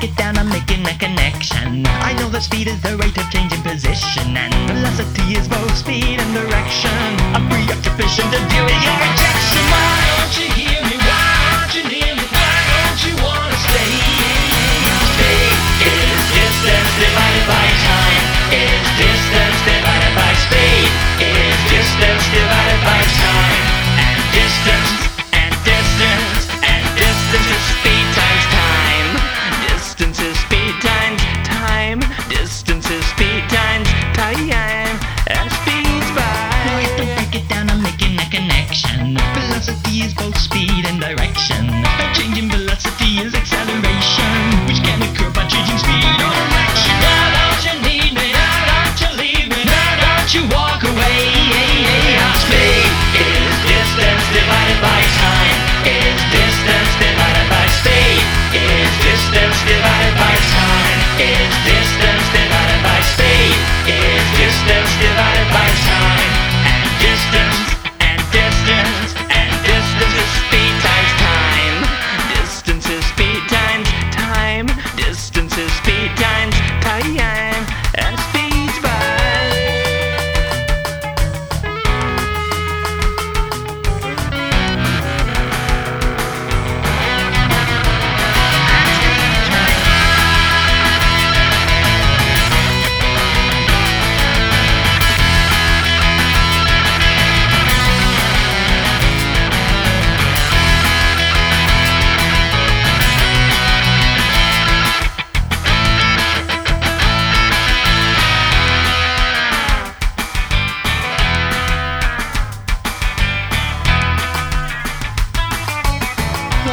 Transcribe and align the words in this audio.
get 0.00 0.16
down, 0.16 0.38
I'm 0.38 0.48
making 0.48 0.86
a 0.86 0.94
connection. 0.96 1.86
I 1.86 2.14
know 2.14 2.30
that 2.30 2.42
speed 2.42 2.68
is 2.68 2.80
the 2.80 2.96
rate 2.96 3.16
of 3.18 3.30
change 3.30 3.52
in 3.52 3.60
position, 3.62 4.34
and 4.36 4.52
velocity 4.70 5.36
is 5.36 5.46
both 5.46 5.76
speed 5.76 6.18
and 6.18 6.32
direction. 6.34 6.90
I'm 7.36 7.46
preoccupied 7.48 8.08
to 8.08 8.38
doing 8.48 8.80
your 8.80 9.16
job. 9.16 9.39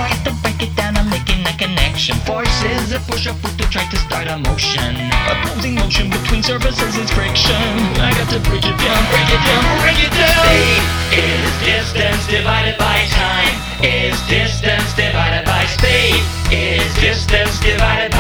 got 0.09 0.23
to 0.25 0.33
break 0.41 0.61
it 0.61 0.75
down, 0.75 0.97
I'm 0.97 1.09
making 1.09 1.45
a 1.45 1.53
connection. 1.57 2.17
Force 2.27 2.63
is 2.63 2.91
a 2.93 2.99
push 3.07 3.27
up 3.27 3.37
pull 3.41 3.51
to 3.57 3.65
try 3.69 3.85
to 3.85 3.97
start 3.97 4.27
a 4.27 4.37
motion. 4.37 4.95
Opposing 5.29 5.75
motion 5.75 6.09
between 6.09 6.43
surfaces 6.43 6.97
is 6.97 7.09
friction. 7.11 7.55
I 8.01 8.11
got 8.17 8.29
to 8.33 8.39
break 8.49 8.65
it 8.65 8.77
down, 8.77 9.01
break 9.13 9.29
it 9.29 9.43
down, 9.45 9.63
break 9.83 9.99
it 10.01 10.13
down. 10.15 10.43
Speed 10.43 10.81
is 11.13 11.53
distance 11.63 12.27
divided 12.27 12.77
by 12.77 13.05
time. 13.13 13.53
Is 13.83 14.17
distance 14.27 14.89
divided 14.97 15.45
by 15.45 15.65
speed? 15.77 16.17
Is 16.49 16.89
distance 16.97 17.59
divided 17.59 18.11
by 18.11 18.16